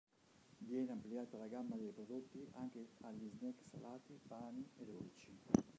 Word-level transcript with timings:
Viene 0.61 0.91
ampliata 0.93 1.37
la 1.37 1.45
gamma 1.45 1.75
dei 1.75 1.91
prodotti 1.91 2.43
anche 2.53 2.87
agli 3.01 3.29
snack 3.37 3.61
salati, 3.69 4.19
pani 4.27 4.67
e 4.79 4.83
dolci. 4.85 5.37